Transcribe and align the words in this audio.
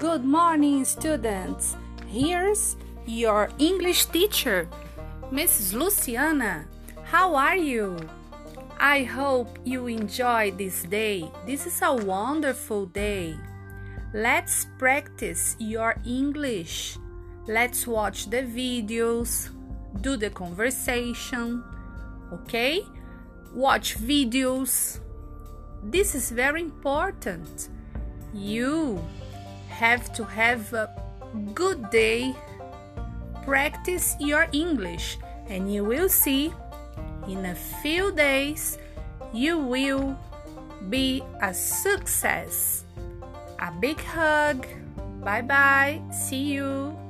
Good 0.00 0.24
morning, 0.24 0.84
students. 0.84 1.74
Here's 2.06 2.76
your 3.04 3.50
English 3.58 4.06
teacher, 4.06 4.68
Mrs. 5.32 5.74
Luciana. 5.74 6.68
How 7.02 7.34
are 7.34 7.56
you? 7.56 7.96
I 8.78 9.02
hope 9.02 9.58
you 9.64 9.88
enjoy 9.88 10.52
this 10.52 10.84
day. 10.84 11.28
This 11.46 11.66
is 11.66 11.82
a 11.82 11.96
wonderful 11.96 12.86
day. 12.86 13.34
Let's 14.14 14.68
practice 14.78 15.56
your 15.58 15.96
English. 16.06 16.96
Let's 17.48 17.84
watch 17.84 18.30
the 18.30 18.46
videos, 18.46 19.50
do 20.00 20.16
the 20.16 20.30
conversation, 20.30 21.64
okay? 22.32 22.86
Watch 23.52 23.98
videos. 23.98 25.00
This 25.82 26.14
is 26.14 26.30
very 26.30 26.62
important. 26.62 27.68
You 28.32 29.02
have 29.78 30.12
to 30.14 30.24
have 30.24 30.72
a 30.74 30.90
good 31.54 31.88
day. 31.90 32.34
Practice 33.46 34.16
your 34.18 34.50
English, 34.52 35.18
and 35.48 35.72
you 35.72 35.84
will 35.84 36.08
see 36.10 36.52
in 37.30 37.46
a 37.46 37.54
few 37.54 38.12
days 38.12 38.76
you 39.32 39.58
will 39.58 40.18
be 40.90 41.22
a 41.40 41.54
success. 41.54 42.84
A 43.58 43.70
big 43.70 44.00
hug. 44.02 44.66
Bye 45.22 45.42
bye. 45.42 46.02
See 46.10 46.58
you. 46.58 47.07